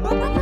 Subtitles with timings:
[0.00, 0.37] Oh.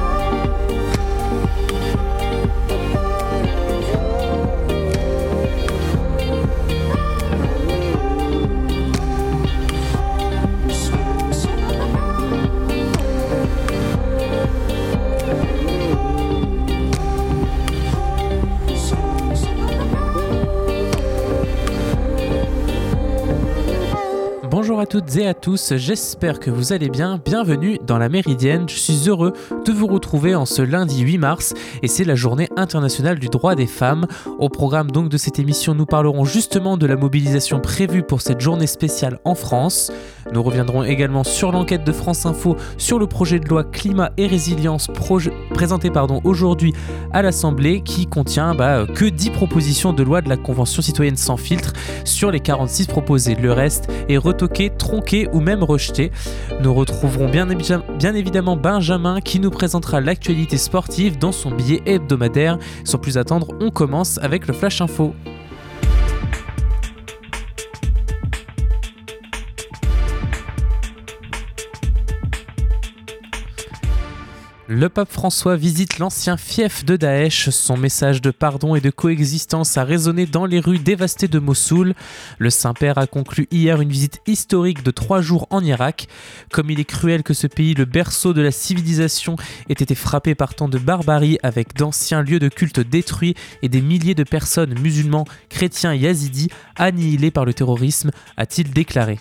[24.87, 27.21] À toutes et à tous, j'espère que vous allez bien.
[27.25, 28.69] Bienvenue dans la Méridienne.
[28.69, 29.33] Je suis heureux
[29.65, 33.57] de vous retrouver en ce lundi 8 mars et c'est la journée internationale du droit
[33.57, 34.07] des femmes.
[34.39, 38.41] Au programme donc de cette émission, nous parlerons justement de la mobilisation prévue pour cette
[38.41, 39.91] journée spéciale en France.
[40.33, 44.27] Nous reviendrons également sur l'enquête de France Info sur le projet de loi climat et
[44.27, 44.89] résilience
[45.55, 45.91] présenté
[46.25, 46.75] aujourd'hui
[47.13, 51.37] à l'Assemblée qui contient bah, que 10 propositions de loi de la Convention citoyenne sans
[51.37, 51.73] filtre
[52.05, 53.35] sur les 46 proposées.
[53.35, 56.13] Le reste est retoqué, tronqué ou même rejeté.
[56.61, 62.59] Nous retrouverons bien évidemment Benjamin qui nous présentera l'actualité sportive dans son billet hebdomadaire.
[62.85, 65.15] Sans plus attendre, on commence avec le Flash Info.
[74.69, 77.51] Le pape François visite l'ancien fief de Daesh.
[77.51, 81.95] Son message de pardon et de coexistence a résonné dans les rues dévastées de Mossoul.
[82.39, 86.09] Le Saint-Père a conclu hier une visite historique de trois jours en Irak.
[86.51, 89.37] Comme il est cruel que ce pays, le berceau de la civilisation,
[89.69, 93.81] ait été frappé par tant de barbarie avec d'anciens lieux de culte détruits et des
[93.81, 99.21] milliers de personnes musulmans, chrétiens et yazidis annihilés par le terrorisme, a-t-il déclaré.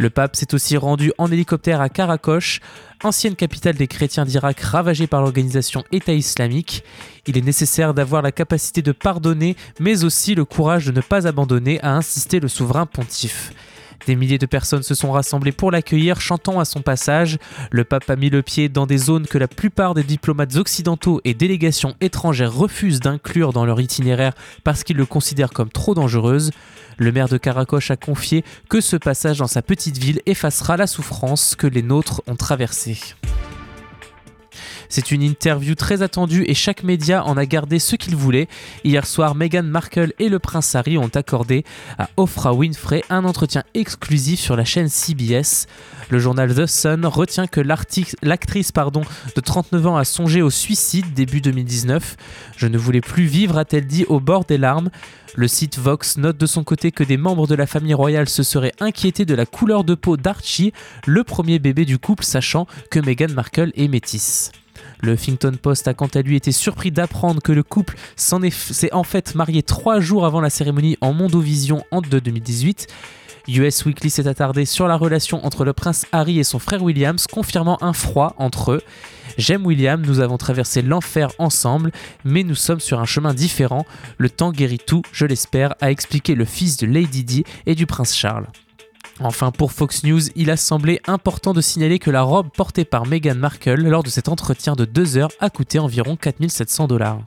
[0.00, 2.60] Le pape s'est aussi rendu en hélicoptère à Karakosh
[3.04, 6.84] ancienne capitale des chrétiens d'Irak ravagée par l'organisation État islamique.
[7.26, 11.26] Il est nécessaire d'avoir la capacité de pardonner, mais aussi le courage de ne pas
[11.26, 13.52] abandonner, a insisté le souverain pontife.
[14.06, 17.38] Des milliers de personnes se sont rassemblées pour l'accueillir, chantant à son passage.
[17.70, 21.20] Le pape a mis le pied dans des zones que la plupart des diplomates occidentaux
[21.24, 24.32] et délégations étrangères refusent d'inclure dans leur itinéraire
[24.64, 26.50] parce qu'ils le considèrent comme trop dangereuse.
[26.96, 30.86] Le maire de Caracoche a confié que ce passage dans sa petite ville effacera la
[30.86, 32.98] souffrance que les nôtres ont traversée.
[34.90, 38.48] C'est une interview très attendue et chaque média en a gardé ce qu'il voulait.
[38.82, 41.64] Hier soir, Meghan Markle et le prince Harry ont accordé
[41.96, 45.68] à Oprah Winfrey un entretien exclusif sur la chaîne CBS.
[46.08, 51.40] Le journal The Sun retient que l'actrice de 39 ans a songé au suicide début
[51.40, 52.16] 2019.
[52.56, 54.90] Je ne voulais plus vivre, a-t-elle dit, au bord des larmes.
[55.36, 58.42] Le site Vox note de son côté que des membres de la famille royale se
[58.42, 60.72] seraient inquiétés de la couleur de peau d'Archie,
[61.06, 64.50] le premier bébé du couple, sachant que Meghan Markle est métisse.
[65.02, 69.04] Le Huffington Post a quant à lui été surpris d'apprendre que le couple s'est en
[69.04, 72.86] fait marié trois jours avant la cérémonie en Mondovision en 2018.
[73.48, 77.26] US Weekly s'est attardé sur la relation entre le prince Harry et son frère Williams,
[77.26, 78.82] confirmant un froid entre eux.
[79.38, 81.90] J'aime William, nous avons traversé l'enfer ensemble,
[82.24, 83.86] mais nous sommes sur un chemin différent.
[84.18, 87.86] Le temps guérit tout, je l'espère, a expliqué le fils de Lady Di et du
[87.86, 88.46] prince Charles.
[89.22, 93.06] Enfin, pour Fox News, il a semblé important de signaler que la robe portée par
[93.06, 97.20] Meghan Markle lors de cet entretien de deux heures a coûté environ 4700 dollars.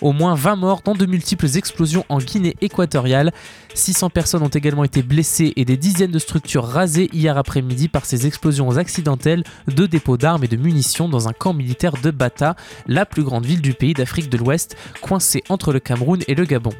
[0.00, 3.32] Au moins 20 morts dans de multiples explosions en Guinée équatoriale.
[3.74, 8.06] 600 personnes ont également été blessées et des dizaines de structures rasées hier après-midi par
[8.06, 12.56] ces explosions accidentelles de dépôts d'armes et de munitions dans un camp militaire de Bata,
[12.86, 16.46] la plus grande ville du pays d'Afrique de l'Ouest, coincée entre le Cameroun et le
[16.46, 16.72] Gabon.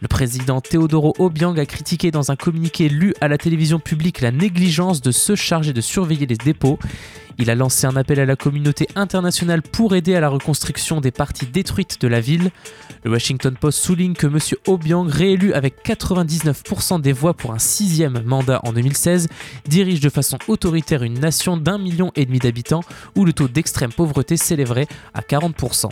[0.00, 4.30] Le président Teodoro Obiang a critiqué dans un communiqué lu à la télévision publique la
[4.30, 6.78] négligence de ceux chargés de surveiller les dépôts.
[7.38, 11.10] Il a lancé un appel à la communauté internationale pour aider à la reconstruction des
[11.10, 12.50] parties détruites de la ville.
[13.02, 14.38] Le Washington Post souligne que M.
[14.66, 19.28] Obiang, réélu avec 99% des voix pour un sixième mandat en 2016,
[19.66, 22.84] dirige de façon autoritaire une nation d'un million et demi d'habitants
[23.16, 25.90] où le taux d'extrême pauvreté s'élèverait à 40%.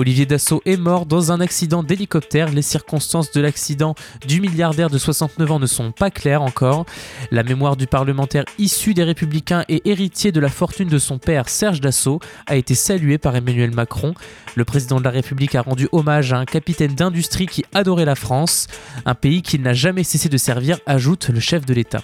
[0.00, 2.48] Olivier Dassault est mort dans un accident d'hélicoptère.
[2.48, 3.94] Les circonstances de l'accident
[4.26, 6.86] du milliardaire de 69 ans ne sont pas claires encore.
[7.30, 11.50] La mémoire du parlementaire issu des Républicains et héritier de la fortune de son père
[11.50, 14.14] Serge Dassault a été saluée par Emmanuel Macron.
[14.54, 18.14] Le président de la République a rendu hommage à un capitaine d'industrie qui adorait la
[18.14, 18.68] France,
[19.04, 22.02] un pays qu'il n'a jamais cessé de servir, ajoute le chef de l'État.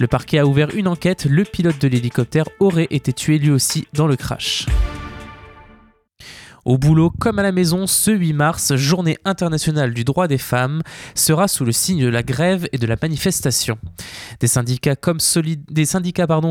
[0.00, 3.86] Le parquet a ouvert une enquête, le pilote de l'hélicoptère aurait été tué lui aussi
[3.92, 4.66] dans le crash.
[6.64, 10.82] Au boulot comme à la maison, ce 8 mars, journée internationale du droit des femmes,
[11.16, 13.78] sera sous le signe de la grève et de la manifestation.
[14.38, 15.18] Des syndicats comme,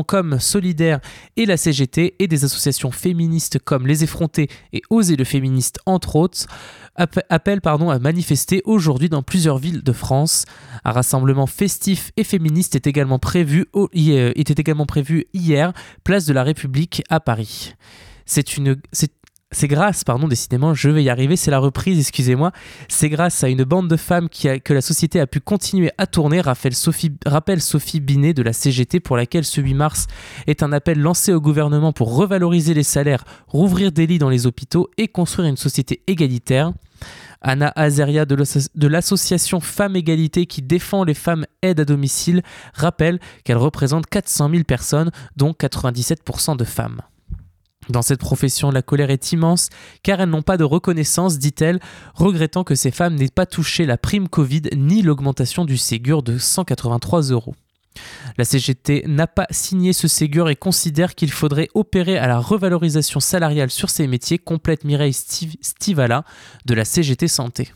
[0.06, 1.00] comme Solidaire
[1.36, 6.16] et la CGT et des associations féministes comme Les Effrontés et Oser le féministe entre
[6.16, 6.46] autres
[6.96, 10.44] appellent pardon, à manifester aujourd'hui dans plusieurs villes de France.
[10.84, 12.78] Un rassemblement festif et féministe
[13.18, 15.72] prévu, était également prévu hier,
[16.04, 17.74] place de la République à Paris.
[18.26, 18.76] C'est une,
[19.52, 22.52] c'est grâce, pardon, décidément, je vais y arriver, c'est la reprise, excusez-moi.
[22.88, 26.40] C'est grâce à une bande de femmes que la société a pu continuer à tourner,
[26.40, 30.06] rappelle Sophie, rappelle Sophie Binet de la CGT, pour laquelle ce 8 mars
[30.46, 34.46] est un appel lancé au gouvernement pour revaloriser les salaires, rouvrir des lits dans les
[34.46, 36.72] hôpitaux et construire une société égalitaire.
[37.42, 43.56] Anna Azeria de l'association Femmes Égalité qui défend les femmes aides à domicile rappelle qu'elle
[43.56, 47.02] représente 400 000 personnes, dont 97% de femmes.
[47.92, 49.68] Dans cette profession, la colère est immense
[50.02, 51.78] car elles n'ont pas de reconnaissance, dit-elle,
[52.14, 56.38] regrettant que ces femmes n'aient pas touché la prime Covid ni l'augmentation du Ségur de
[56.38, 57.54] 183 euros.
[58.38, 63.20] La CGT n'a pas signé ce Ségur et considère qu'il faudrait opérer à la revalorisation
[63.20, 66.24] salariale sur ces métiers, complète Mireille Stivala
[66.64, 67.72] de la CGT Santé.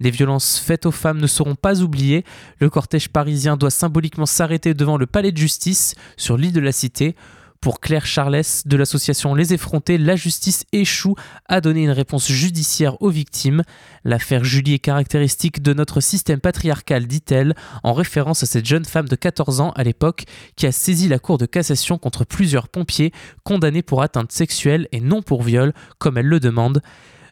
[0.00, 2.24] Les violences faites aux femmes ne seront pas oubliées.
[2.60, 6.72] Le cortège parisien doit symboliquement s'arrêter devant le palais de justice sur l'île de la
[6.72, 7.14] Cité
[7.60, 11.14] pour Claire Charles de l'association Les Effrontés, la justice échoue
[11.46, 13.62] à donner une réponse judiciaire aux victimes.
[14.04, 19.08] L'affaire Julie est caractéristique de notre système patriarcal, dit-elle, en référence à cette jeune femme
[19.08, 20.24] de 14 ans à l'époque
[20.56, 23.12] qui a saisi la cour de cassation contre plusieurs pompiers
[23.44, 26.82] condamnés pour atteinte sexuelle et non pour viol, comme elle le demande.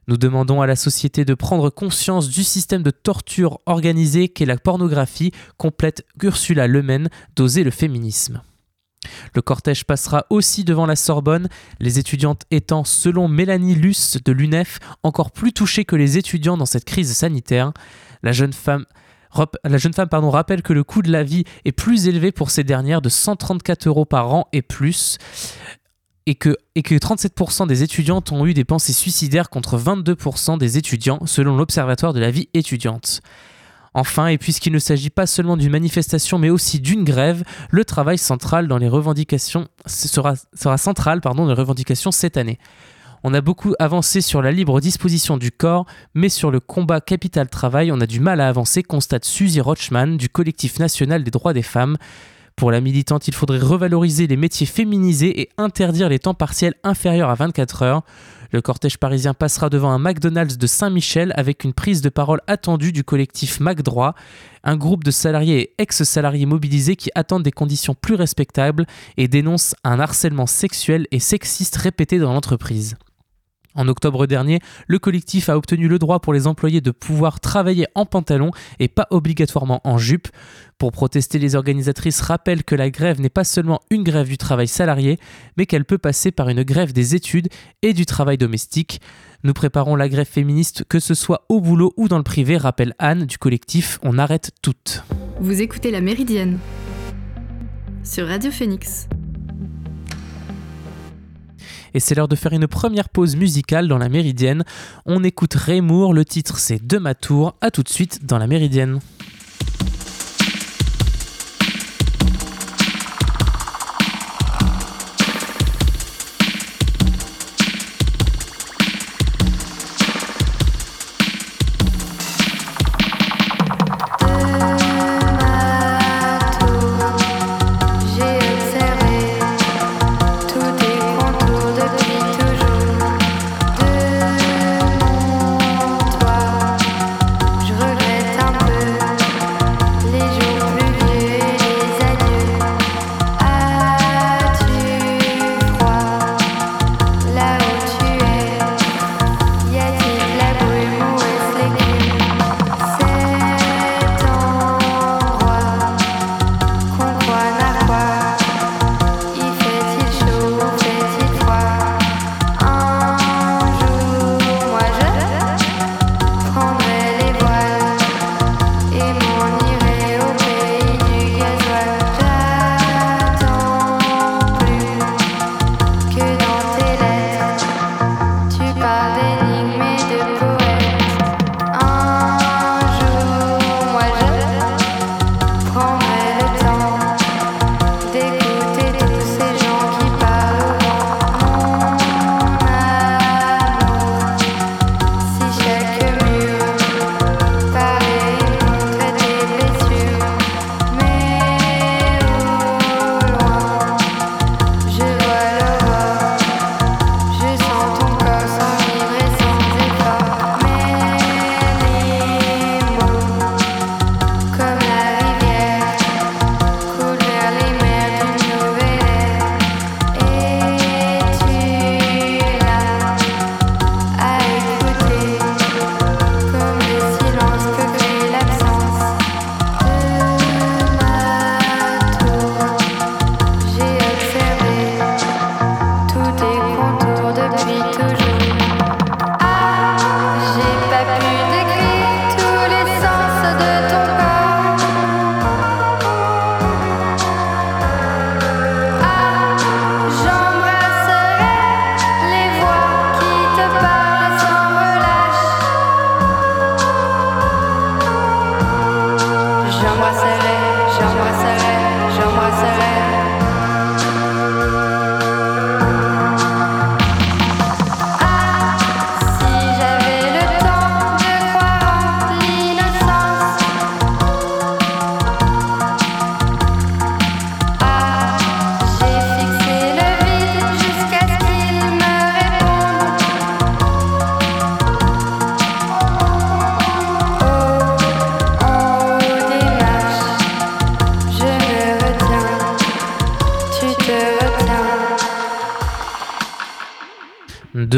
[0.09, 4.57] Nous demandons à la société de prendre conscience du système de torture organisé qu'est la
[4.57, 8.41] pornographie, complète Ursula Lemen d'oser le féminisme.
[9.35, 11.49] Le cortège passera aussi devant la Sorbonne,
[11.81, 16.67] les étudiantes étant, selon Mélanie Luce de l'UNEF, encore plus touchées que les étudiants dans
[16.67, 17.73] cette crise sanitaire.
[18.23, 18.87] La jeune femme
[19.33, 23.87] rappelle que le coût de la vie est plus élevé pour ces dernières de 134
[23.87, 25.19] euros par an et plus,
[26.27, 30.77] et que, et que 37% des étudiantes ont eu des pensées suicidaires contre 22% des
[30.77, 33.21] étudiants, selon l'Observatoire de la vie étudiante.
[33.97, 38.19] Enfin, et puisqu'il ne s'agit pas seulement d'une manifestation mais aussi d'une grève, le travail
[38.19, 42.59] central dans les revendications sera, central pardon, dans les revendications cette année.
[43.25, 47.91] On a beaucoup avancé sur la libre disposition du corps, mais sur le combat capital-travail,
[47.91, 51.63] on a du mal à avancer, constate Suzy Rochman du collectif national des droits des
[51.63, 51.97] femmes.
[52.55, 57.31] Pour la militante, il faudrait revaloriser les métiers féminisés et interdire les temps partiels inférieurs
[57.31, 58.03] à 24 heures.
[58.53, 62.93] Le cortège parisien passera devant un McDonald's de Saint-Michel avec une prise de parole attendue
[62.93, 64.15] du collectif MacDroit,
[64.65, 69.75] un groupe de salariés et ex-salariés mobilisés qui attendent des conditions plus respectables et dénoncent
[69.85, 72.97] un harcèlement sexuel et sexiste répété dans l'entreprise.
[73.77, 77.87] En octobre dernier, le collectif a obtenu le droit pour les employés de pouvoir travailler
[77.95, 78.51] en pantalon
[78.81, 80.29] et pas obligatoirement en jupe.
[80.79, 84.69] Pour protester, les organisatrices rappellent que la grève n'est pas seulement une grève du travail
[84.69, 85.19] salarié,
[85.57, 87.49] mais qu'elle peut passer par une grève des études
[87.83, 89.01] et du travail domestique.
[89.45, 92.95] Nous préparons la grève féministe, que ce soit au boulot ou dans le privé, rappelle
[92.99, 95.05] Anne du collectif On arrête toutes.
[95.41, 96.59] Vous écoutez La Méridienne
[98.03, 99.09] sur Radio Phoenix.
[101.97, 104.65] Et c'est l'heure de faire une première pause musicale dans la Méridienne.
[105.07, 107.55] On écoute Raymour, le titre c'est De ma tour.
[107.63, 109.01] A tout de suite dans la Méridienne.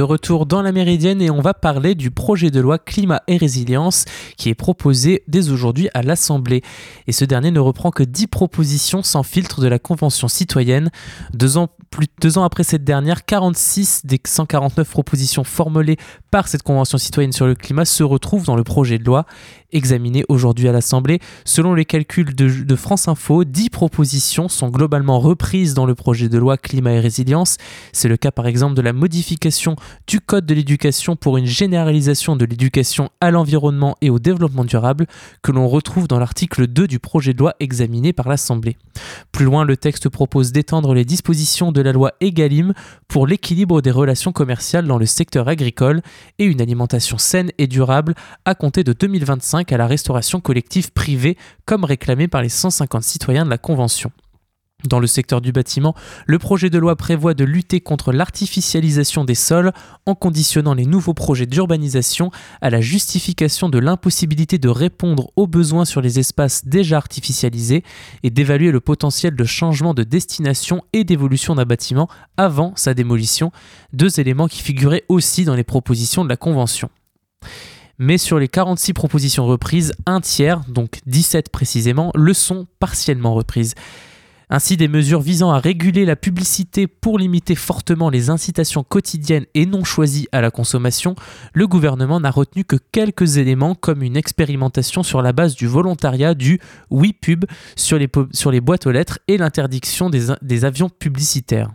[0.09, 4.07] Retour dans la Méridienne et on va parler du projet de loi climat et résilience
[4.37, 6.62] qui est proposé dès aujourd'hui à l'Assemblée.
[7.07, 10.91] Et ce dernier ne reprend que 10 propositions sans filtre de la Convention citoyenne.
[11.35, 15.97] Deux ans, plus, deux ans après cette dernière, 46 des 149 propositions formulées
[16.30, 19.26] par cette Convention citoyenne sur le climat se retrouvent dans le projet de loi
[19.73, 21.21] examiné aujourd'hui à l'Assemblée.
[21.45, 26.28] Selon les calculs de, de France Info, 10 propositions sont globalement reprises dans le projet
[26.28, 27.59] de loi climat et résilience.
[27.92, 29.76] C'est le cas par exemple de la modification
[30.07, 35.07] du Code de l'éducation pour une généralisation de l'éducation à l'environnement et au développement durable
[35.42, 38.76] que l'on retrouve dans l'article 2 du projet de loi examiné par l'Assemblée.
[39.33, 42.73] Plus loin, le texte propose d'étendre les dispositions de la loi EGalim
[43.08, 46.02] pour l'équilibre des relations commerciales dans le secteur agricole
[46.38, 51.37] et une alimentation saine et durable à compter de 2025 à la restauration collective privée
[51.64, 54.11] comme réclamé par les 150 citoyens de la Convention.
[54.85, 59.35] Dans le secteur du bâtiment, le projet de loi prévoit de lutter contre l'artificialisation des
[59.35, 59.73] sols
[60.06, 62.30] en conditionnant les nouveaux projets d'urbanisation
[62.61, 67.82] à la justification de l'impossibilité de répondre aux besoins sur les espaces déjà artificialisés
[68.23, 73.50] et d'évaluer le potentiel de changement de destination et d'évolution d'un bâtiment avant sa démolition,
[73.92, 76.88] deux éléments qui figuraient aussi dans les propositions de la Convention.
[77.99, 83.75] Mais sur les 46 propositions reprises, un tiers, donc 17 précisément, le sont partiellement reprises.
[84.50, 89.67] Ainsi, des mesures visant à réguler la publicité pour limiter fortement les incitations quotidiennes et
[89.67, 91.14] non choisies à la consommation,
[91.52, 96.35] le gouvernement n'a retenu que quelques éléments comme une expérimentation sur la base du volontariat
[96.35, 97.45] du oui pub
[97.76, 101.71] sur les, boîtes aux lettres et l'interdiction des avions publicitaires.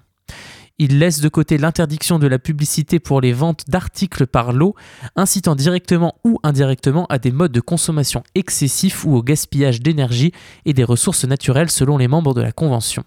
[0.80, 4.74] Il laisse de côté l'interdiction de la publicité pour les ventes d'articles par lot,
[5.16, 10.32] incitant directement ou indirectement à des modes de consommation excessifs ou au gaspillage d'énergie
[10.66, 13.04] et des ressources naturelles selon les membres de la Convention.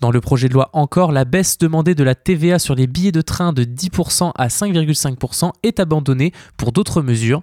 [0.00, 3.12] Dans le projet de loi encore, la baisse demandée de la TVA sur les billets
[3.12, 7.42] de train de 10% à 5,5% est abandonnée pour d'autres mesures.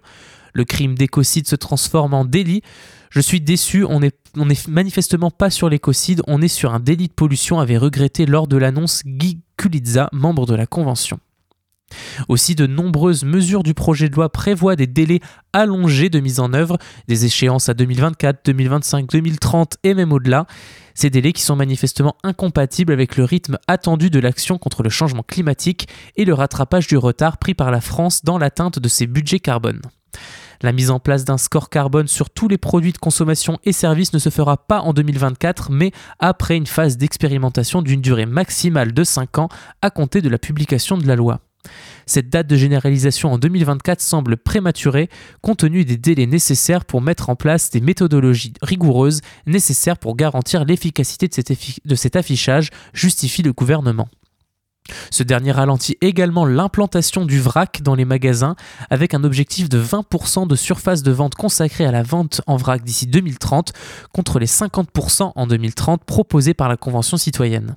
[0.53, 2.61] Le crime d'écocide se transforme en délit.
[3.09, 4.11] Je suis déçu, on n'est
[4.67, 8.57] manifestement pas sur l'écocide, on est sur un délit de pollution, avait regretté lors de
[8.57, 11.19] l'annonce Guy Kulitza, membre de la Convention.
[12.27, 15.19] Aussi, de nombreuses mesures du projet de loi prévoient des délais
[15.51, 20.45] allongés de mise en œuvre, des échéances à 2024, 2025, 2030 et même au-delà.
[20.95, 25.23] Ces délais qui sont manifestement incompatibles avec le rythme attendu de l'action contre le changement
[25.23, 29.39] climatique et le rattrapage du retard pris par la France dans l'atteinte de ses budgets
[29.39, 29.81] carbone.
[30.63, 34.13] La mise en place d'un score carbone sur tous les produits de consommation et services
[34.13, 39.03] ne se fera pas en 2024, mais après une phase d'expérimentation d'une durée maximale de
[39.03, 39.49] 5 ans
[39.81, 41.41] à compter de la publication de la loi.
[42.05, 45.09] Cette date de généralisation en 2024 semble prématurée
[45.41, 50.63] compte tenu des délais nécessaires pour mettre en place des méthodologies rigoureuses nécessaires pour garantir
[50.63, 51.55] l'efficacité de,
[51.85, 54.07] de cet affichage, justifie le gouvernement.
[55.11, 58.55] Ce dernier ralentit également l'implantation du vrac dans les magasins
[58.89, 62.83] avec un objectif de 20% de surface de vente consacrée à la vente en vrac
[62.83, 63.73] d'ici 2030
[64.13, 67.75] contre les 50% en 2030 proposés par la Convention citoyenne.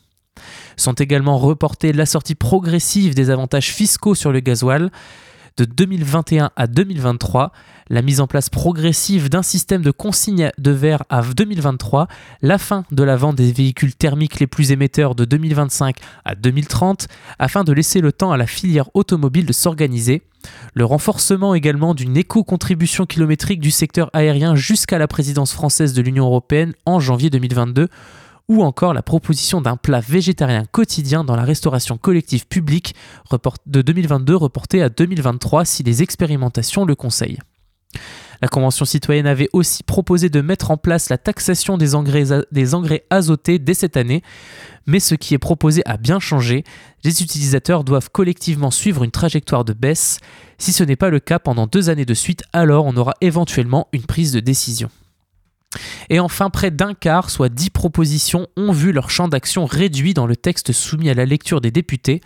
[0.77, 4.91] Sont également reportées la sortie progressive des avantages fiscaux sur le gasoil,
[5.57, 7.53] de 2021 à 2023,
[7.89, 12.09] la mise en place progressive d'un système de consigne de verre à 2023,
[12.43, 17.09] la fin de la vente des véhicules thermiques les plus émetteurs de 2025 à 2030,
[17.39, 20.23] afin de laisser le temps à la filière automobile de s'organiser,
[20.75, 26.27] le renforcement également d'une éco-contribution kilométrique du secteur aérien jusqu'à la présidence française de l'Union
[26.27, 27.89] européenne en janvier 2022,
[28.49, 32.95] ou encore la proposition d'un plat végétarien quotidien dans la restauration collective publique
[33.67, 37.39] de 2022 reportée à 2023 si les expérimentations le conseillent.
[38.43, 42.75] La Convention citoyenne avait aussi proposé de mettre en place la taxation des engrais, des
[42.75, 44.23] engrais azotés dès cette année,
[44.87, 46.65] mais ce qui est proposé a bien changé.
[47.03, 50.19] Les utilisateurs doivent collectivement suivre une trajectoire de baisse.
[50.59, 53.89] Si ce n'est pas le cas pendant deux années de suite, alors on aura éventuellement
[53.93, 54.91] une prise de décision.
[56.11, 60.27] Et enfin, près d'un quart, soit 10 propositions, ont vu leur champ d'action réduit dans
[60.27, 62.21] le texte soumis à la lecture des députés.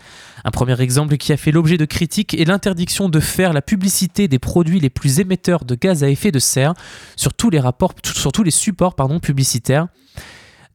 [0.44, 4.28] Un premier exemple qui a fait l'objet de critiques est l'interdiction de faire la publicité
[4.28, 6.74] des produits les plus émetteurs de gaz à effet de serre
[7.16, 9.88] sur tous les, supports publicitaires.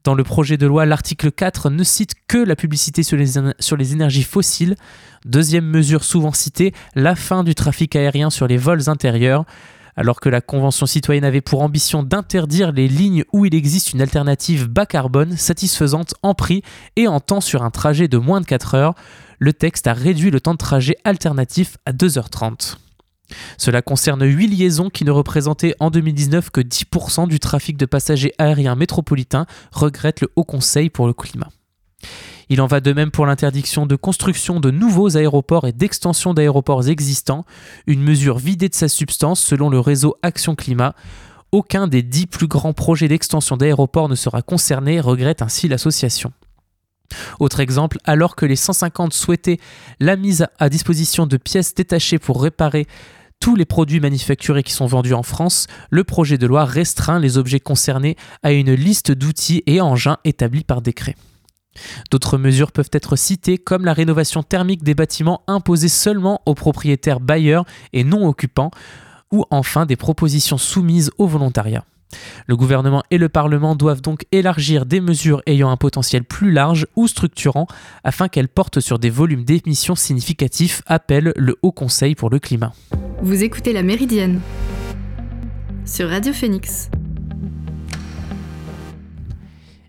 [0.04, 4.22] Dans le projet de loi, l'article 4 ne cite que la publicité sur les énergies
[4.22, 4.76] fossiles.
[5.24, 9.44] Deuxième mesure souvent citée, la fin du trafic aérien sur les vols intérieurs.
[9.96, 14.02] Alors que la Convention citoyenne avait pour ambition d'interdire les lignes où il existe une
[14.02, 16.62] alternative bas carbone satisfaisante en prix
[16.96, 18.94] et en temps sur un trajet de moins de 4 heures,
[19.38, 22.76] le texte a réduit le temps de trajet alternatif à 2h30.
[23.58, 28.32] Cela concerne 8 liaisons qui ne représentaient en 2019 que 10% du trafic de passagers
[28.38, 31.48] aériens métropolitains, regrette le Haut Conseil pour le climat.
[32.48, 36.88] Il en va de même pour l'interdiction de construction de nouveaux aéroports et d'extension d'aéroports
[36.88, 37.44] existants,
[37.88, 40.94] une mesure vidée de sa substance selon le réseau Action Climat.
[41.50, 46.32] Aucun des dix plus grands projets d'extension d'aéroports ne sera concerné, regrette ainsi l'association.
[47.40, 49.58] Autre exemple, alors que les 150 souhaitaient
[49.98, 52.86] la mise à disposition de pièces détachées pour réparer
[53.40, 57.38] tous les produits manufacturés qui sont vendus en France, le projet de loi restreint les
[57.38, 61.16] objets concernés à une liste d'outils et engins établis par décret.
[62.10, 67.20] D'autres mesures peuvent être citées comme la rénovation thermique des bâtiments imposée seulement aux propriétaires
[67.20, 68.70] bailleurs et non occupants,
[69.32, 71.84] ou enfin des propositions soumises au volontariat.
[72.46, 76.86] Le gouvernement et le Parlement doivent donc élargir des mesures ayant un potentiel plus large
[76.94, 77.66] ou structurant
[78.04, 82.72] afin qu'elles portent sur des volumes d'émissions significatifs, appelle le Haut Conseil pour le climat.
[83.22, 84.40] Vous écoutez La Méridienne
[85.84, 86.90] sur Radio Phoenix.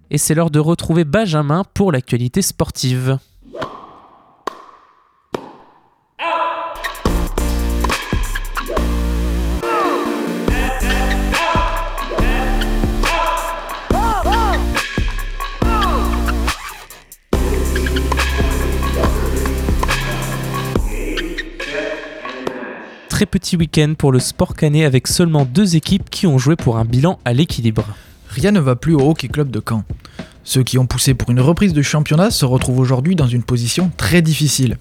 [0.09, 3.17] Et c'est l'heure de retrouver Benjamin pour l'actualité sportive.
[23.09, 26.77] Très petit week-end pour le sport canet avec seulement deux équipes qui ont joué pour
[26.77, 27.83] un bilan à l'équilibre.
[28.37, 29.83] Rien ne va plus au Hockey Club de Caen.
[30.43, 33.89] Ceux qui ont poussé pour une reprise de championnat se retrouvent aujourd'hui dans une position
[33.97, 34.77] très difficile.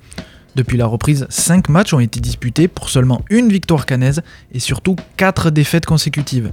[0.56, 4.20] Depuis la reprise, 5 matchs ont été disputés pour seulement une victoire canaise
[4.52, 6.52] et surtout 4 défaites consécutives.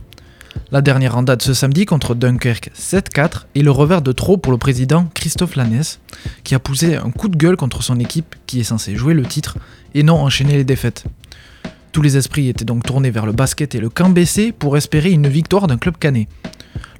[0.71, 4.53] La dernière en date ce samedi contre Dunkerque 7-4 et le revers de trop pour
[4.53, 5.99] le président Christophe Lanès,
[6.45, 9.23] qui a poussé un coup de gueule contre son équipe qui est censée jouer le
[9.23, 9.57] titre
[9.93, 11.03] et non enchaîner les défaites.
[11.93, 15.11] Tous les esprits étaient donc tournés vers le basket et le camp BC pour espérer
[15.11, 16.27] une victoire d'un club canet.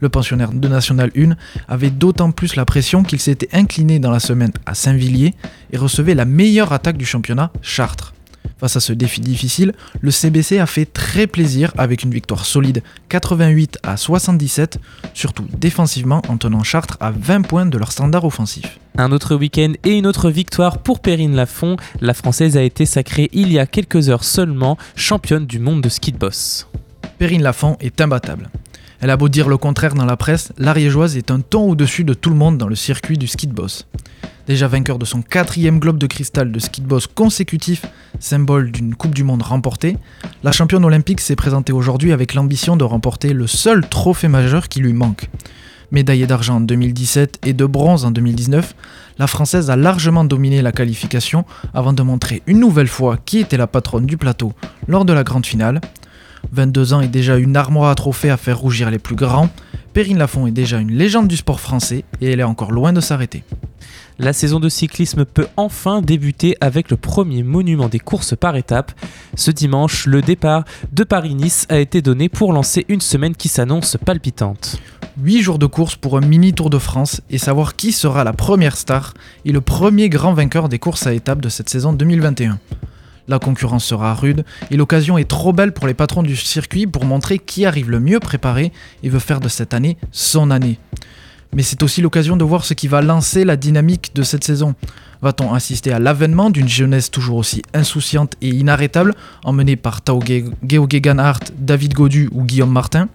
[0.02, 1.36] Le pensionnaire de National 1
[1.68, 5.34] avait d'autant plus la pression qu'il s'était incliné dans la semaine à Saint-Villiers
[5.72, 8.13] et recevait la meilleure attaque du championnat, Chartres.
[8.58, 12.82] Face à ce défi difficile, le CBC a fait très plaisir avec une victoire solide
[13.10, 14.80] 88 à 77,
[15.14, 18.80] surtout défensivement en tenant Chartres à 20 points de leur standard offensif.
[18.98, 21.78] Un autre week-end et une autre victoire pour Perrine Lafont.
[22.00, 25.90] La Française a été sacrée il y a quelques heures seulement championne du monde de
[25.90, 26.68] ski de boss.
[27.18, 28.50] Perrine Lafont est imbattable.
[29.04, 32.14] Elle a beau dire le contraire dans la presse, l'Ariégeoise est un ton au-dessus de
[32.14, 33.86] tout le monde dans le circuit du ski de boss.
[34.48, 37.86] Déjà vainqueur de son quatrième globe de cristal de ski de boss consécutif,
[38.22, 39.98] symbole d'une Coupe du Monde remportée,
[40.42, 44.80] la championne olympique s'est présentée aujourd'hui avec l'ambition de remporter le seul trophée majeur qui
[44.80, 45.30] lui manque.
[45.92, 48.74] Médaillée d'argent en 2017 et de bronze en 2019,
[49.20, 53.58] la Française a largement dominé la qualification avant de montrer une nouvelle fois qui était
[53.58, 54.54] la patronne du plateau
[54.88, 55.82] lors de la grande finale.
[56.54, 59.50] 22 ans et déjà une armoire à trophées à faire rougir les plus grands,
[59.94, 63.02] Perrine Lafont est déjà une légende du sport français et elle est encore loin de
[63.02, 63.44] s'arrêter.
[64.20, 68.92] La saison de cyclisme peut enfin débuter avec le premier monument des courses par étapes.
[69.36, 73.98] Ce dimanche, le départ de Paris-Nice a été donné pour lancer une semaine qui s'annonce
[74.04, 74.78] palpitante.
[75.22, 78.34] 8 jours de course pour un mini Tour de France et savoir qui sera la
[78.34, 79.14] première star
[79.46, 82.60] et le premier grand vainqueur des courses à étapes de cette saison 2021.
[83.28, 87.06] La concurrence sera rude et l'occasion est trop belle pour les patrons du circuit pour
[87.06, 90.78] montrer qui arrive le mieux préparé et veut faire de cette année son année.
[91.56, 94.76] Mais c'est aussi l'occasion de voir ce qui va lancer la dynamique de cette saison.
[95.22, 100.20] Va-t-on assister à l'avènement d'une jeunesse toujours aussi insouciante et inarrêtable, emmenée par Tao
[100.68, 103.08] Geoghegan Hart, David Godu ou Guillaume Martin?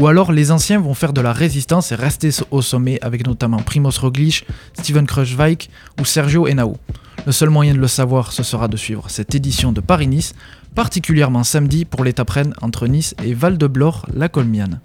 [0.00, 3.58] Ou alors les anciens vont faire de la résistance et rester au sommet avec notamment
[3.58, 5.68] Primoz Roglic, Steven Kruijswijk
[6.00, 6.78] ou Sergio Henao.
[7.26, 10.32] Le seul moyen de le savoir, ce sera de suivre cette édition de Paris-Nice,
[10.74, 14.80] particulièrement samedi pour l'étape reine entre Nice et Val-de-Blore, la Colmiane.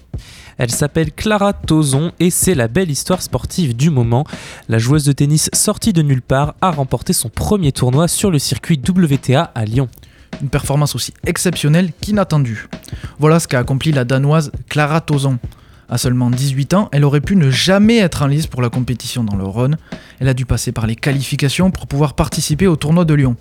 [0.58, 4.26] Elle s'appelle Clara Tozon et c'est la belle histoire sportive du moment.
[4.68, 8.40] La joueuse de tennis sortie de nulle part a remporté son premier tournoi sur le
[8.40, 9.88] circuit WTA à Lyon.
[10.42, 12.68] Une performance aussi exceptionnelle qu'inattendue.
[13.20, 15.40] Voilà ce qu'a accompli la danoise Clara Tozon.
[15.88, 19.24] À seulement 18 ans, elle aurait pu ne jamais être en lice pour la compétition
[19.24, 19.78] dans le Rhône.
[20.20, 23.36] Elle a dû passer par les qualifications pour pouvoir participer au tournoi de Lyon.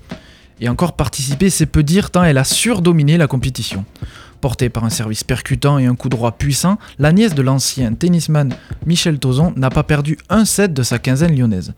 [0.61, 3.85] Et encore participer, c'est peu dire tant elle a surdominé la compétition.
[4.40, 8.54] Portée par un service percutant et un coup droit puissant, la nièce de l'ancien tennisman
[8.85, 11.72] Michel Tozon n'a pas perdu un set de sa quinzaine lyonnaise.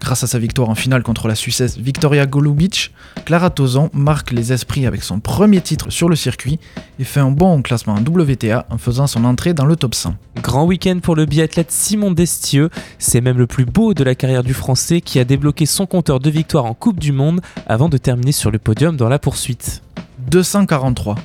[0.00, 2.92] Grâce à sa victoire en finale contre la Suissesse Victoria Golubic,
[3.26, 6.58] Clara Tozon marque les esprits avec son premier titre sur le circuit
[6.98, 10.14] et fait un bon classement en WTA en faisant son entrée dans le top 100.
[10.42, 12.70] Grand week-end pour le biathlète Simon Destieux.
[12.98, 16.18] C'est même le plus beau de la carrière du Français qui a débloqué son compteur
[16.18, 19.82] de victoires en Coupe du Monde avant de terminer sur le podium dans la poursuite.
[20.30, 21.16] 243.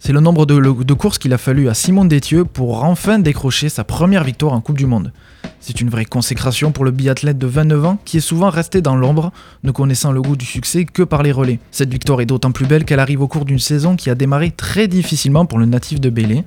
[0.00, 3.82] C'est le nombre de, courses qu'il a fallu à Simon Détieux pour enfin décrocher sa
[3.82, 5.12] première victoire en Coupe du Monde.
[5.60, 8.94] C'est une vraie consécration pour le biathlète de 29 ans qui est souvent resté dans
[8.94, 9.32] l'ombre,
[9.64, 11.58] ne connaissant le goût du succès que par les relais.
[11.72, 14.52] Cette victoire est d'autant plus belle qu'elle arrive au cours d'une saison qui a démarré
[14.52, 16.44] très difficilement pour le natif de Bélé.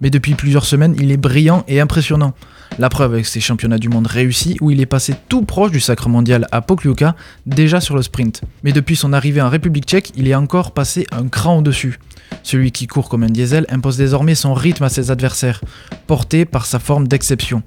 [0.00, 2.34] Mais depuis plusieurs semaines, il est brillant et impressionnant.
[2.78, 5.80] La preuve avec ses championnats du monde réussis où il est passé tout proche du
[5.80, 8.42] sacre mondial à Pokljuka, déjà sur le sprint.
[8.62, 11.98] Mais depuis son arrivée en République tchèque, il est encore passé un cran au-dessus.
[12.42, 15.60] Celui qui court comme un diesel impose désormais son rythme à ses adversaires,
[16.06, 17.62] porté par sa forme d'exception.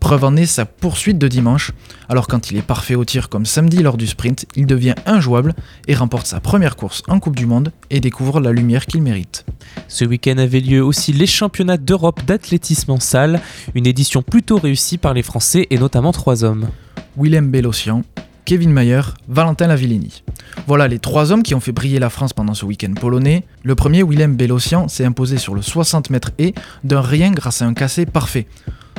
[0.00, 1.72] Preuve en est sa poursuite de dimanche,
[2.08, 5.54] alors quand il est parfait au tir comme samedi lors du sprint, il devient injouable
[5.86, 9.44] et remporte sa première course en Coupe du Monde et découvre la lumière qu'il mérite.
[9.88, 13.40] Ce week-end avait lieu aussi les championnats d'Europe d'athlétisme en salle,
[13.74, 16.68] une édition plutôt réussie par les Français et notamment trois hommes.
[17.16, 18.02] Willem Bellossian,
[18.44, 20.22] Kevin Mayer, Valentin Lavilleni.
[20.66, 23.44] Voilà les trois hommes qui ont fait briller la France pendant ce week-end polonais.
[23.62, 27.66] Le premier, Willem Bellossian, s'est imposé sur le 60 mètres et d'un rien grâce à
[27.66, 28.46] un cassé parfait.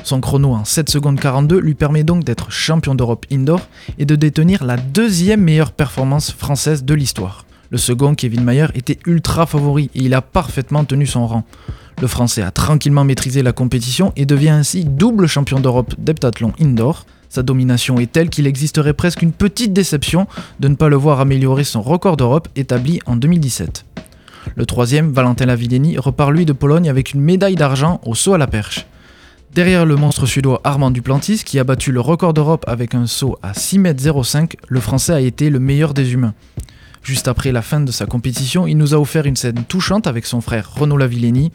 [0.03, 3.61] Son chrono en 7 secondes 42 lui permet donc d'être champion d'Europe indoor
[3.97, 7.45] et de détenir la deuxième meilleure performance française de l'histoire.
[7.69, 11.43] Le second, Kevin Mayer, était ultra favori et il a parfaitement tenu son rang.
[12.01, 17.05] Le Français a tranquillement maîtrisé la compétition et devient ainsi double champion d'Europe d'heptathlon indoor.
[17.33, 20.27] Sa domination est telle qu'il existerait presque une petite déception
[20.59, 23.85] de ne pas le voir améliorer son record d'Europe établi en 2017.
[24.53, 28.37] Le troisième, Valentin Lavilleni, repart lui de Pologne avec une médaille d'argent au saut à
[28.37, 28.85] la perche.
[29.51, 33.39] Derrière le monstre suédois Armand Duplantis, qui a battu le record d'Europe avec un saut
[33.41, 36.35] à 6,05 m, le français a été le meilleur des humains.
[37.01, 40.27] Juste après la fin de sa compétition, il nous a offert une scène touchante avec
[40.27, 41.51] son frère Renaud Lavilleni.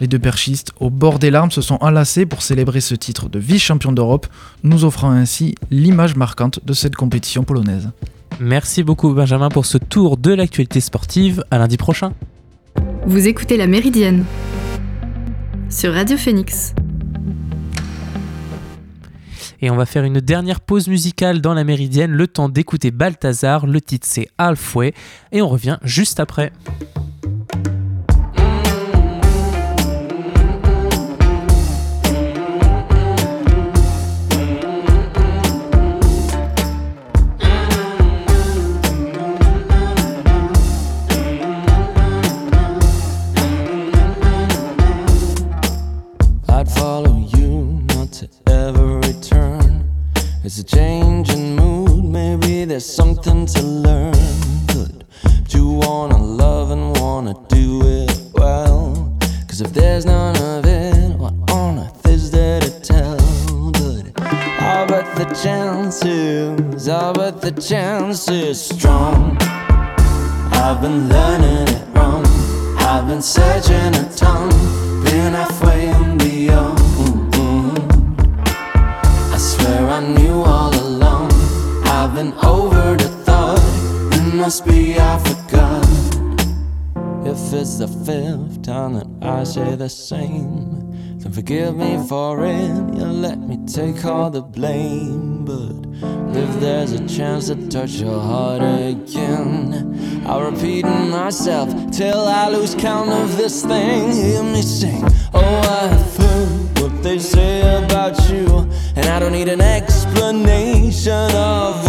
[0.00, 3.38] Les deux perchistes, au bord des larmes, se sont enlacés pour célébrer ce titre de
[3.38, 4.26] vice-champion d'Europe,
[4.62, 7.90] nous offrant ainsi l'image marquante de cette compétition polonaise.
[8.40, 11.44] Merci beaucoup Benjamin pour ce tour de l'actualité sportive.
[11.50, 12.12] À lundi prochain.
[13.06, 14.24] Vous écoutez La Méridienne
[15.70, 16.74] sur Radio Phoenix.
[19.60, 23.66] Et on va faire une dernière pause musicale dans la méridienne, le temps d'écouter Balthazar.
[23.66, 24.94] Le titre c'est Halfway
[25.32, 26.52] et on revient juste après.
[65.28, 69.36] The chances, are but the chance is strong.
[70.52, 72.24] I've been learning it wrong.
[72.78, 74.50] I've been searching a tongue,
[75.04, 77.34] been halfway and beyond.
[79.34, 81.30] I swear I knew all along.
[81.84, 83.60] I've been over the thought.
[84.14, 85.84] It must be I forgot.
[87.26, 90.87] If it's the fifth time that I say the same,
[91.18, 92.94] then forgive me for it.
[92.94, 95.44] You let me take all the blame.
[95.44, 102.48] But if there's a chance to touch your heart again, I'll repeat myself till I
[102.48, 104.12] lose count of this thing.
[104.12, 105.02] Hear me sing.
[105.34, 111.87] Oh, I've heard what they say about you, and I don't need an explanation of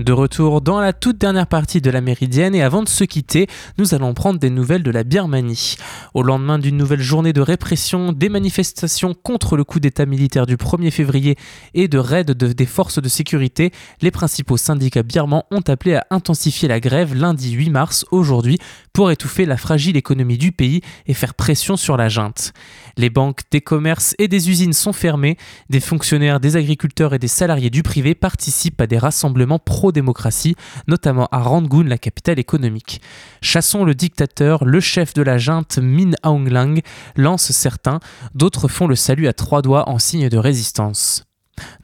[0.00, 3.48] De retour dans la toute dernière partie de la Méridienne et avant de se quitter,
[3.78, 5.74] nous allons prendre des nouvelles de la Birmanie.
[6.14, 10.56] Au lendemain d'une nouvelle journée de répression, des manifestations contre le coup d'état militaire du
[10.56, 11.36] 1er février
[11.74, 16.06] et de raids de- des forces de sécurité, les principaux syndicats birmans ont appelé à
[16.10, 18.58] intensifier la grève lundi 8 mars, aujourd'hui,
[18.98, 22.52] pour étouffer la fragile économie du pays et faire pression sur la junte.
[22.96, 25.36] Les banques, des commerces et des usines sont fermées,
[25.70, 30.56] des fonctionnaires, des agriculteurs et des salariés du privé participent à des rassemblements pro-démocratie,
[30.88, 33.00] notamment à Rangoon, la capitale économique.
[33.40, 36.80] Chassons le dictateur, le chef de la junte Min Aung Hlaing
[37.14, 38.00] lance certains,
[38.34, 41.27] d'autres font le salut à trois doigts en signe de résistance.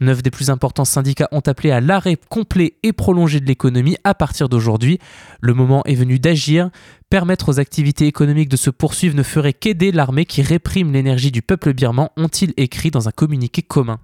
[0.00, 4.14] Neuf des plus importants syndicats ont appelé à l'arrêt complet et prolongé de l'économie à
[4.14, 4.98] partir d'aujourd'hui.
[5.40, 6.70] Le moment est venu d'agir.
[7.10, 11.42] Permettre aux activités économiques de se poursuivre ne ferait qu'aider l'armée qui réprime l'énergie du
[11.42, 14.00] peuple birman, ont-ils écrit dans un communiqué commun.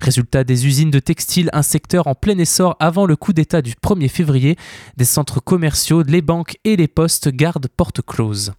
[0.00, 3.72] Résultat des usines de textiles, un secteur en plein essor avant le coup d'État du
[3.72, 4.56] 1er février,
[4.96, 8.52] des centres commerciaux, les banques et les postes gardent porte close.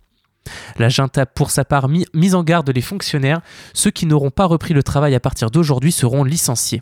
[0.77, 3.41] La junte a pour sa part mis, mis en garde les fonctionnaires,
[3.73, 6.81] ceux qui n'auront pas repris le travail à partir d'aujourd'hui seront licenciés.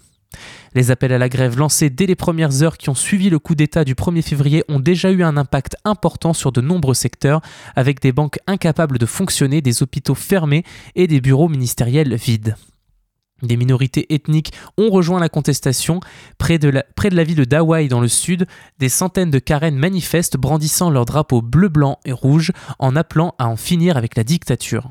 [0.75, 3.55] Les appels à la grève lancés dès les premières heures qui ont suivi le coup
[3.55, 7.41] d'État du 1er février ont déjà eu un impact important sur de nombreux secteurs,
[7.75, 10.63] avec des banques incapables de fonctionner, des hôpitaux fermés
[10.95, 12.55] et des bureaux ministériels vides.
[13.41, 15.99] Des minorités ethniques ont rejoint la contestation.
[16.37, 18.45] Près de la, de ville d'Hawaï dans le sud,
[18.79, 23.47] des centaines de Karen manifestent brandissant leurs drapeaux bleu, blanc et rouge en appelant à
[23.47, 24.89] en finir avec la dictature.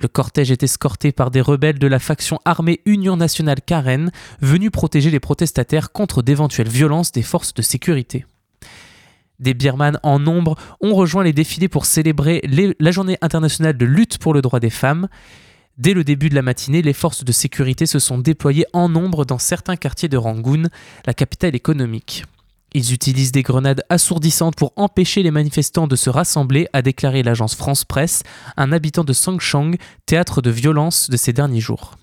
[0.00, 4.70] Le cortège est escorté par des rebelles de la faction armée Union nationale Karen, venus
[4.70, 8.24] protéger les protestataires contre d'éventuelles violences des forces de sécurité.
[9.40, 12.42] Des Birmanes en nombre ont rejoint les défilés pour célébrer
[12.78, 15.08] la journée internationale de lutte pour le droit des femmes.
[15.80, 19.24] Dès le début de la matinée, les forces de sécurité se sont déployées en nombre
[19.24, 20.64] dans certains quartiers de Rangoon,
[21.06, 22.26] la capitale économique.
[22.74, 27.54] Ils utilisent des grenades assourdissantes pour empêcher les manifestants de se rassembler, a déclaré l'agence
[27.54, 28.24] France Presse,
[28.58, 31.96] un habitant de Sangchang, théâtre de violence de ces derniers jours.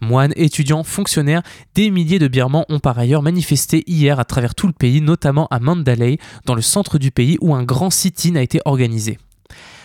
[0.00, 1.42] Moines, étudiants, fonctionnaires,
[1.76, 5.46] des milliers de Birmans ont par ailleurs manifesté hier à travers tout le pays, notamment
[5.52, 9.18] à Mandalay, dans le centre du pays où un grand sit-in a été organisé.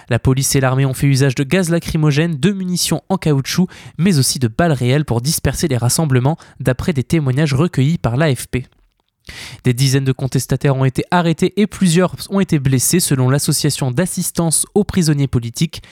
[0.10, 3.68] La police et l'armée ont fait usage de gaz lacrymogène, de munitions en caoutchouc,
[3.98, 8.68] mais aussi de balles réelles pour disperser les rassemblements, d'après des témoignages recueillis par l'AFP.
[9.64, 14.66] Des dizaines de contestataires ont été arrêtés et plusieurs ont été blessés selon l'association d'assistance
[14.74, 15.84] aux prisonniers politiques.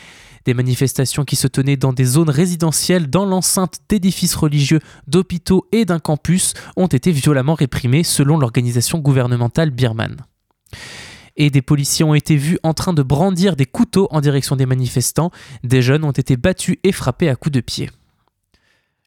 [0.45, 5.86] Des manifestations qui se tenaient dans des zones résidentielles, dans l'enceinte d'édifices religieux, d'hôpitaux et
[5.86, 10.17] d'un campus ont été violemment réprimées selon l'organisation gouvernementale birmane.
[11.38, 14.65] Et des policiers ont été vus en train de brandir des couteaux en direction des
[14.65, 15.32] manifestants.
[15.63, 17.89] Des jeunes ont été battus et frappés à coups de pied.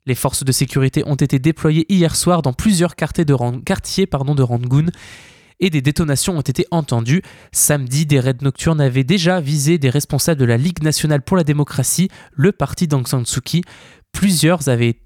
[0.06, 4.86] Les forces de sécurité ont été déployées hier soir dans plusieurs quartiers de, Rangoon
[5.60, 7.22] et des détonations ont été entendues.
[7.52, 11.44] Samedi, des raids nocturnes avaient déjà visé des responsables de la Ligue nationale pour la
[11.44, 13.62] démocratie, le parti d'Aung San Suu Kyi.
[14.12, 14.96] Plusieurs avaient,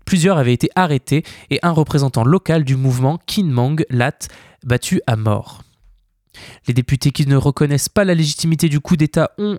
[0.52, 4.18] été arrêtés et un représentant local du mouvement, Kin Mang Lat,
[4.64, 5.62] battu à mort.
[6.66, 9.58] Les députés qui ne reconnaissent pas la légitimité du coup d'État ont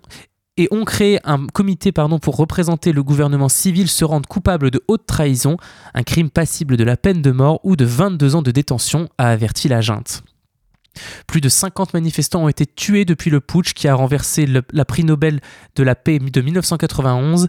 [0.57, 5.05] et ont créé un comité pour représenter le gouvernement civil se rendent coupables de haute
[5.05, 5.57] trahison,
[5.93, 9.29] un crime passible de la peine de mort ou de 22 ans de détention, a
[9.29, 10.23] averti la junte.
[11.27, 15.03] Plus de 50 manifestants ont été tués depuis le putsch qui a renversé la prix
[15.03, 15.41] Nobel
[15.75, 17.47] de la paix de 1991.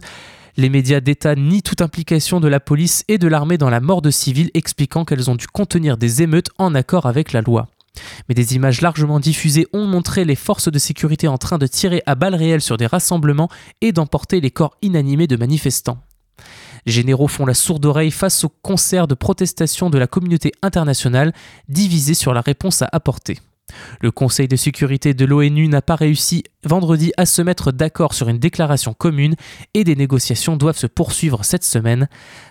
[0.57, 4.01] Les médias d'État nient toute implication de la police et de l'armée dans la mort
[4.01, 7.69] de civils, expliquant qu'elles ont dû contenir des émeutes en accord avec la loi.
[8.27, 12.01] Mais des images largement diffusées ont montré les forces de sécurité en train de tirer
[12.05, 13.49] à balles réelles sur des rassemblements
[13.81, 15.99] et d'emporter les corps inanimés de manifestants.
[16.85, 21.33] Les généraux font la sourde oreille face au concert de protestation de la communauté internationale,
[21.67, 23.39] divisée sur la réponse à apporter.
[24.01, 28.29] Le Conseil de sécurité de l'ONU n'a pas réussi vendredi à se mettre d'accord sur
[28.29, 29.35] une déclaration commune
[29.73, 32.07] et des négociations doivent se poursuivre cette semaine.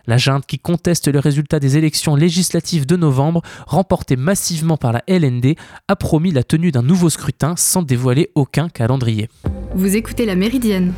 [0.07, 5.03] La junte qui conteste le résultat des élections législatives de novembre, remportées massivement par la
[5.07, 5.57] LND,
[5.89, 9.29] a promis la tenue d'un nouveau scrutin sans dévoiler aucun calendrier.
[9.75, 10.93] Vous écoutez La Méridienne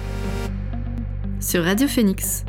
[1.41, 2.45] sur Radio Phoenix.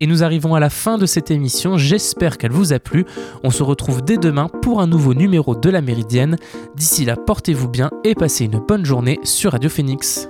[0.00, 3.04] Et nous arrivons à la fin de cette émission, j'espère qu'elle vous a plu.
[3.44, 6.36] On se retrouve dès demain pour un nouveau numéro de la Méridienne.
[6.74, 10.28] D'ici là, portez-vous bien et passez une bonne journée sur Radio Phoenix.